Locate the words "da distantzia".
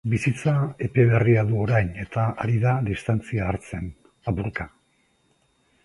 2.65-3.47